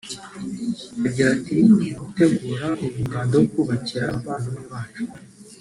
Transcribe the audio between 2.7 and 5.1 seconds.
uyu muganda wo kubakira aba bavandimwe bacu